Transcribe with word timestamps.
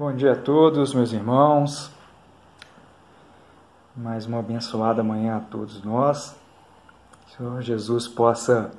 Bom 0.00 0.14
dia 0.14 0.32
a 0.32 0.34
todos, 0.34 0.94
meus 0.94 1.12
irmãos. 1.12 1.90
Mais 3.94 4.24
uma 4.24 4.38
abençoada 4.38 5.04
manhã 5.04 5.36
a 5.36 5.40
todos 5.40 5.82
nós. 5.82 6.34
Que 7.26 7.34
o 7.34 7.36
Senhor 7.36 7.60
Jesus 7.60 8.08
possa 8.08 8.70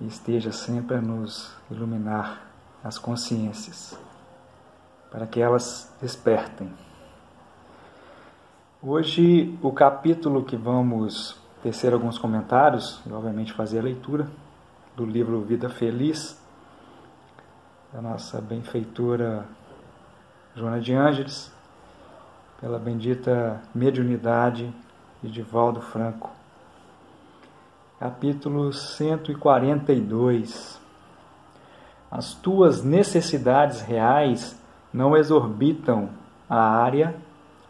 e 0.00 0.06
esteja 0.06 0.52
sempre 0.52 0.94
a 0.94 1.00
nos 1.00 1.52
iluminar 1.68 2.40
as 2.84 3.00
consciências, 3.00 3.98
para 5.10 5.26
que 5.26 5.40
elas 5.40 5.92
despertem. 6.00 6.72
Hoje, 8.80 9.58
o 9.60 9.72
capítulo 9.72 10.44
que 10.44 10.56
vamos 10.56 11.36
tecer 11.64 11.92
alguns 11.92 12.16
comentários 12.16 13.02
e, 13.04 13.12
obviamente, 13.12 13.52
fazer 13.52 13.80
a 13.80 13.82
leitura 13.82 14.28
do 14.96 15.04
livro 15.04 15.40
Vida 15.40 15.68
Feliz, 15.68 16.40
da 17.92 18.00
nossa 18.00 18.40
benfeitora 18.40 19.44
Joana 20.56 20.80
de 20.80 20.92
Ângeles, 20.92 21.52
pela 22.60 22.76
bendita 22.76 23.60
mediunidade 23.72 24.74
de 25.22 25.30
Divaldo 25.30 25.80
Franco. 25.80 26.28
Capítulo 28.00 28.72
142 28.72 30.80
As 32.10 32.34
tuas 32.34 32.82
necessidades 32.82 33.80
reais 33.80 34.60
não 34.92 35.16
exorbitam 35.16 36.08
a 36.48 36.60
área 36.60 37.14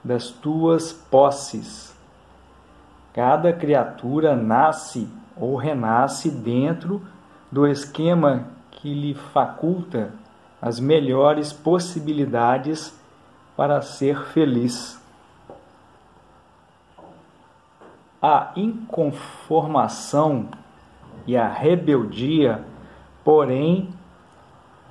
das 0.03 0.31
tuas 0.31 0.91
posses. 0.91 1.95
Cada 3.13 3.53
criatura 3.53 4.35
nasce 4.35 5.07
ou 5.37 5.55
renasce 5.55 6.31
dentro 6.31 7.03
do 7.53 7.67
esquema 7.67 8.47
que 8.71 8.95
lhe 8.95 9.13
faculta 9.13 10.15
as 10.61 10.79
melhores 10.79 11.53
possibilidades 11.53 12.99
para 13.57 13.81
ser 13.81 14.27
feliz. 14.29 15.01
A 18.21 18.53
inconformação 18.55 20.49
e 21.27 21.37
a 21.37 21.49
rebeldia, 21.49 22.65
porém, 23.25 23.89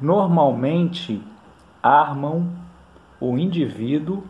normalmente 0.01 1.21
armam 1.83 2.49
o 3.19 3.37
indivíduo 3.37 4.23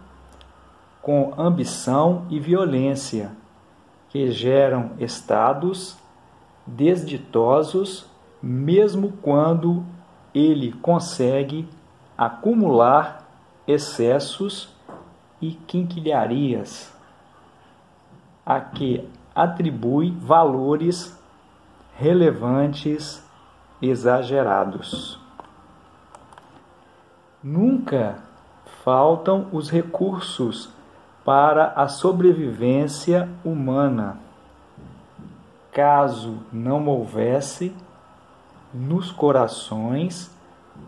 com 1.02 1.34
ambição 1.38 2.26
e 2.30 2.40
violência, 2.40 3.32
que 4.10 4.32
geram 4.32 4.92
estados 5.00 5.98
desditosos, 6.66 8.06
mesmo 8.42 9.14
quando 9.22 9.86
ele 10.34 10.72
consegue 10.74 11.68
acumular 12.18 13.28
excessos 13.68 14.70
e 15.42 15.52
quinquilharias 15.52 16.94
a 18.46 18.60
que 18.60 19.08
atribui 19.36 20.12
valores 20.12 21.18
relevantes 21.96 23.24
exagerados. 23.82 25.20
Nunca 27.44 28.20
faltam 28.84 29.48
os 29.52 29.70
recursos 29.70 30.70
para 31.24 31.74
a 31.76 31.88
sobrevivência 31.88 33.30
humana. 33.46 34.18
Caso 35.72 36.40
não 36.52 36.88
houvesse 36.88 37.74
nos 38.74 39.12
corações 39.12 40.32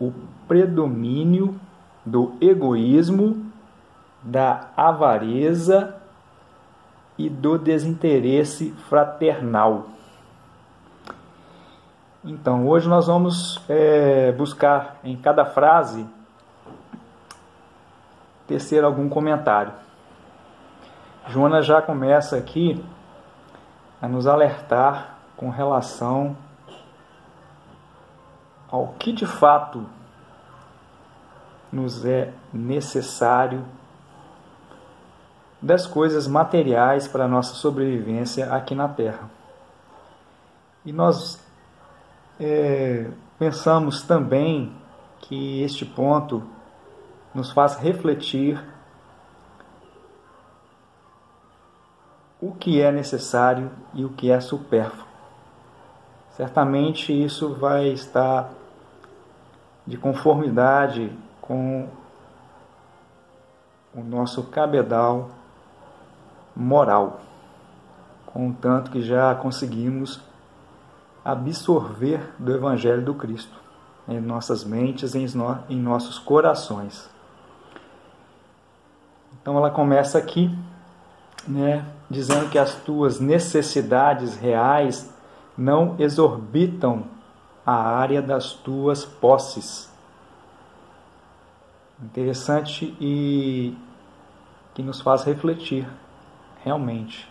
o 0.00 0.12
predomínio 0.48 1.58
do 2.04 2.34
egoísmo, 2.40 3.44
da 4.22 4.68
avareza 4.76 5.96
e 7.18 7.28
do 7.28 7.58
desinteresse 7.58 8.70
fraternal. 8.88 9.86
Então, 12.24 12.68
hoje 12.68 12.88
nós 12.88 13.06
vamos 13.06 13.60
é, 13.68 14.30
buscar 14.32 14.98
em 15.02 15.16
cada 15.16 15.44
frase 15.44 16.06
tecer 18.46 18.84
algum 18.84 19.08
comentário. 19.08 19.72
Joana 21.28 21.62
já 21.62 21.80
começa 21.80 22.36
aqui 22.36 22.84
a 24.00 24.08
nos 24.08 24.26
alertar 24.26 25.16
com 25.36 25.50
relação 25.50 26.36
ao 28.72 28.94
que 28.98 29.12
de 29.12 29.26
fato 29.26 29.84
nos 31.70 32.06
é 32.06 32.32
necessário 32.50 33.62
das 35.60 35.86
coisas 35.86 36.26
materiais 36.26 37.06
para 37.06 37.26
a 37.26 37.28
nossa 37.28 37.54
sobrevivência 37.54 38.50
aqui 38.52 38.74
na 38.74 38.88
Terra. 38.88 39.30
E 40.86 40.92
nós 40.92 41.38
é, 42.40 43.10
pensamos 43.38 44.02
também 44.02 44.74
que 45.20 45.62
este 45.62 45.84
ponto 45.84 46.42
nos 47.34 47.52
faz 47.52 47.76
refletir 47.76 48.58
o 52.40 52.52
que 52.52 52.80
é 52.80 52.90
necessário 52.90 53.70
e 53.92 54.04
o 54.04 54.08
que 54.08 54.30
é 54.30 54.40
supérfluo. 54.40 55.06
Certamente 56.30 57.12
isso 57.12 57.54
vai 57.54 57.88
estar 57.88 58.61
de 59.86 59.96
conformidade 59.96 61.12
com 61.40 61.88
o 63.94 64.02
nosso 64.02 64.44
cabedal 64.44 65.30
moral, 66.54 67.20
contanto 68.26 68.90
que 68.90 69.02
já 69.02 69.34
conseguimos 69.34 70.20
absorver 71.24 72.32
do 72.38 72.54
Evangelho 72.54 73.02
do 73.02 73.14
Cristo 73.14 73.60
em 74.08 74.20
nossas 74.20 74.64
mentes, 74.64 75.14
em, 75.14 75.26
em 75.68 75.76
nossos 75.76 76.18
corações. 76.18 77.08
Então 79.40 79.56
ela 79.56 79.70
começa 79.70 80.18
aqui, 80.18 80.56
né, 81.46 81.84
dizendo 82.08 82.48
que 82.48 82.58
as 82.58 82.74
tuas 82.74 83.20
necessidades 83.20 84.36
reais 84.36 85.12
não 85.56 85.96
exorbitam 85.98 87.04
a 87.64 87.74
área 87.74 88.20
das 88.20 88.52
tuas 88.52 89.04
posses. 89.04 89.90
Interessante 92.02 92.96
e 93.00 93.76
que 94.74 94.82
nos 94.82 95.00
faz 95.00 95.22
refletir 95.24 95.88
realmente. 96.64 97.30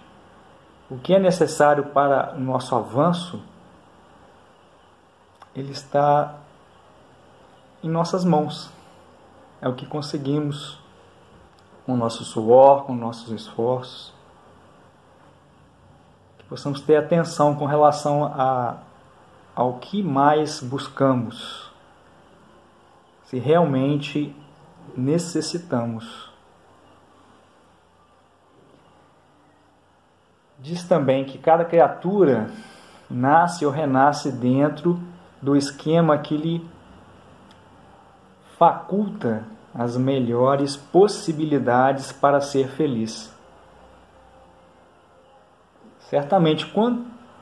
O 0.90 0.98
que 0.98 1.14
é 1.14 1.20
necessário 1.20 1.86
para 1.88 2.36
o 2.36 2.40
nosso 2.40 2.76
avanço, 2.76 3.42
ele 5.56 5.72
está 5.72 6.36
em 7.84 7.90
nossas 7.90 8.24
mãos. 8.24 8.70
É 9.62 9.68
o 9.68 9.76
que 9.76 9.86
conseguimos 9.86 10.80
com 11.86 11.96
nosso 11.96 12.24
suor, 12.24 12.84
com 12.84 12.96
nossos 12.96 13.30
esforços. 13.32 14.14
Que 16.38 16.46
possamos 16.46 16.82
ter 16.82 16.96
atenção 16.96 17.56
com 17.56 17.66
relação 17.66 18.26
a, 18.26 18.78
ao 19.56 19.80
que 19.80 20.02
mais 20.02 20.62
buscamos. 20.62 21.72
Se 23.24 23.40
realmente 23.40 24.36
necessitamos. 24.96 26.32
Diz 30.60 30.84
também 30.84 31.26
que 31.26 31.38
cada 31.38 31.66
criatura 31.66 32.52
nasce 33.10 33.66
ou 33.66 33.72
renasce 33.72 34.32
dentro 34.32 35.00
do 35.42 35.56
esquema 35.56 36.18
que 36.20 36.38
lhe 36.38 36.70
faculta 38.58 39.44
as 39.74 39.98
melhores 39.98 40.76
possibilidades 40.76 42.12
para 42.12 42.40
ser 42.42 42.68
feliz. 42.70 43.34
Certamente, 46.10 46.68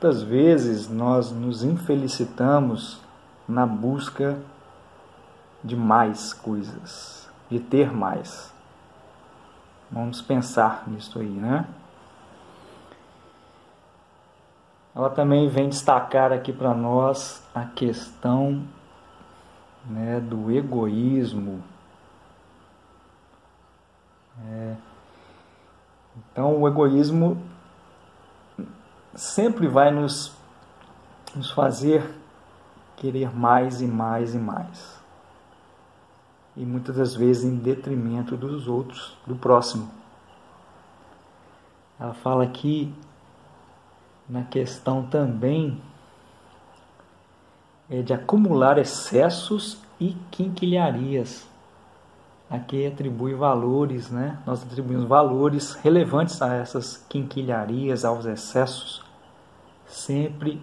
quantas 0.00 0.22
vezes 0.22 0.88
nós 0.88 1.30
nos 1.30 1.62
infelicitamos 1.62 3.02
na 3.46 3.66
busca 3.66 4.38
de 5.62 5.76
mais 5.76 6.32
coisas, 6.32 7.28
de 7.50 7.60
ter 7.60 7.92
mais. 7.92 8.50
Vamos 9.90 10.22
pensar 10.22 10.84
nisso 10.88 11.18
aí, 11.18 11.28
né? 11.28 11.66
ela 14.94 15.10
também 15.10 15.50
vem 15.50 15.68
destacar 15.68 16.32
aqui 16.32 16.50
para 16.50 16.72
nós 16.72 17.46
a 17.54 17.66
questão 17.66 18.64
né, 19.84 20.18
do 20.18 20.50
egoísmo. 20.50 21.62
É, 24.46 24.76
então, 26.16 26.58
o 26.58 26.66
egoísmo 26.66 27.40
sempre 29.14 29.66
vai 29.66 29.90
nos, 29.90 30.32
nos 31.34 31.50
fazer 31.50 32.14
querer 32.96 33.34
mais 33.34 33.80
e 33.80 33.86
mais 33.86 34.34
e 34.34 34.38
mais. 34.38 35.00
e 36.56 36.64
muitas 36.64 36.96
das 36.96 37.14
vezes 37.14 37.44
em 37.44 37.56
detrimento 37.56 38.36
dos 38.36 38.68
outros, 38.68 39.16
do 39.26 39.34
próximo. 39.34 39.90
Ela 41.98 42.12
fala 42.12 42.44
aqui 42.44 42.92
na 44.28 44.42
questão 44.44 45.06
também 45.06 45.80
é 47.90 48.02
de 48.02 48.12
acumular 48.12 48.78
excessos 48.78 49.78
e 49.98 50.16
quinquilharias. 50.30 51.49
Aqui 52.50 52.86
atribui 52.86 53.32
valores, 53.32 54.10
né? 54.10 54.38
Nós 54.44 54.62
atribuímos 54.62 55.06
valores 55.06 55.74
relevantes 55.74 56.42
a 56.42 56.54
essas 56.54 56.96
quinquilharias, 57.08 58.04
aos 58.04 58.26
excessos, 58.26 59.04
sempre 59.86 60.60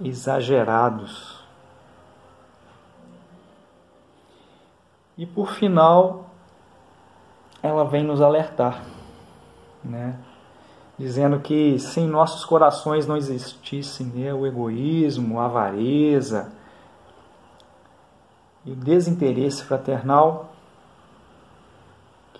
exagerados. 0.00 1.36
E 5.16 5.26
por 5.26 5.50
final, 5.50 6.30
ela 7.60 7.84
vem 7.84 8.04
nos 8.04 8.20
alertar, 8.20 8.84
né? 9.84 10.16
dizendo 10.98 11.38
que 11.38 11.78
se 11.78 12.00
em 12.00 12.08
nossos 12.08 12.44
corações 12.44 13.06
não 13.06 13.16
existisse 13.16 14.02
né, 14.02 14.34
o 14.34 14.44
egoísmo, 14.44 15.38
a 15.38 15.44
avareza 15.44 16.52
e 18.64 18.72
o 18.72 18.76
desinteresse 18.76 19.62
fraternal, 19.62 20.52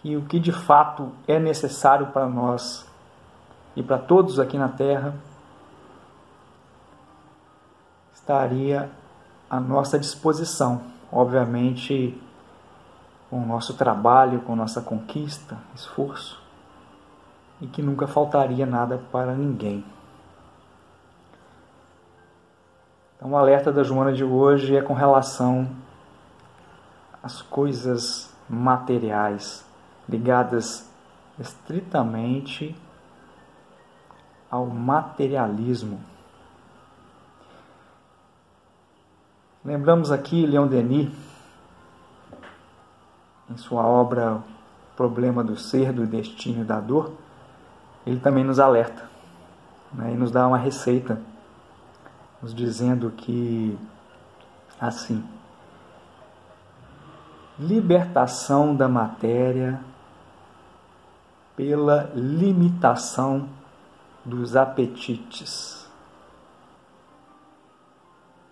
que 0.08 0.16
o 0.16 0.22
que 0.22 0.40
de 0.40 0.52
fato 0.52 1.12
é 1.26 1.38
necessário 1.38 2.06
para 2.06 2.26
nós 2.26 2.86
e 3.76 3.82
para 3.82 3.98
todos 3.98 4.40
aqui 4.40 4.56
na 4.56 4.68
Terra 4.68 5.14
estaria 8.14 8.90
à 9.50 9.60
nossa 9.60 9.98
disposição. 9.98 10.80
Obviamente, 11.12 12.18
com 13.28 13.42
o 13.42 13.46
nosso 13.46 13.74
trabalho, 13.74 14.40
com 14.40 14.56
nossa 14.56 14.80
conquista, 14.80 15.58
esforço, 15.74 16.42
e 17.60 17.66
que 17.66 17.82
nunca 17.82 18.06
faltaria 18.06 18.64
nada 18.64 18.98
para 19.12 19.34
ninguém. 19.34 19.84
Então, 23.14 23.32
o 23.32 23.36
alerta 23.36 23.70
da 23.70 23.82
Joana 23.82 24.14
de 24.14 24.24
hoje 24.24 24.74
é 24.74 24.80
com 24.80 24.94
relação 24.94 25.68
às 27.22 27.42
coisas 27.42 28.34
materiais, 28.48 29.67
ligadas 30.08 30.88
estritamente 31.38 32.74
ao 34.50 34.66
materialismo. 34.66 36.00
Lembramos 39.64 40.10
aqui 40.10 40.46
Leon 40.46 40.66
Denis 40.66 41.10
em 43.50 43.56
sua 43.56 43.82
obra 43.82 44.42
Problema 44.96 45.44
do 45.44 45.56
Ser, 45.56 45.92
do 45.92 46.06
Destino 46.06 46.62
e 46.62 46.64
da 46.64 46.80
Dor, 46.80 47.12
ele 48.06 48.20
também 48.20 48.44
nos 48.44 48.58
alerta 48.58 49.08
né, 49.92 50.12
e 50.12 50.16
nos 50.16 50.30
dá 50.30 50.46
uma 50.46 50.58
receita, 50.58 51.20
nos 52.42 52.54
dizendo 52.54 53.10
que, 53.10 53.78
assim, 54.80 55.24
libertação 57.58 58.74
da 58.74 58.88
matéria 58.88 59.80
pela 61.58 62.12
limitação 62.14 63.48
dos 64.24 64.54
apetites. 64.54 65.90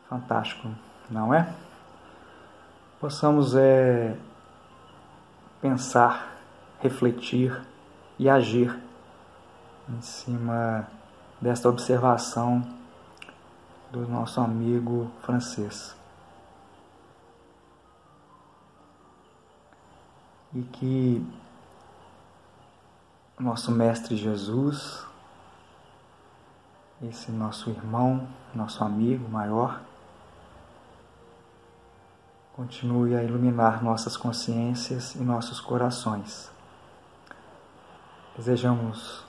Fantástico, 0.09 0.69
não 1.09 1.33
é? 1.33 1.55
Possamos 2.99 3.55
é, 3.55 4.17
pensar, 5.61 6.37
refletir 6.81 7.63
e 8.19 8.29
agir 8.29 8.77
em 9.89 10.03
cima 10.03 10.89
desta 11.41 11.69
observação 11.69 12.61
do 13.93 14.01
nosso 14.09 14.41
amigo 14.41 15.09
francês. 15.23 15.95
E 20.53 20.63
que 20.63 21.25
nosso 23.39 23.71
Mestre 23.71 24.17
Jesus, 24.17 25.05
esse 27.03 27.31
nosso 27.31 27.69
irmão, 27.69 28.27
nosso 28.55 28.83
amigo 28.83 29.29
maior, 29.29 29.81
continue 32.55 33.15
a 33.15 33.23
iluminar 33.23 33.85
nossas 33.85 34.17
consciências 34.17 35.15
e 35.15 35.19
nossos 35.19 35.61
corações. 35.61 36.51
Desejamos 38.35 39.23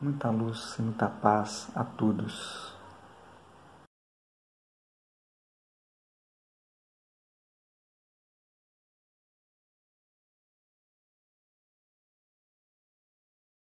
muita 0.00 0.30
luz 0.30 0.76
e 0.78 0.82
muita 0.82 1.08
paz 1.08 1.68
a 1.76 1.84
todos. 1.84 2.79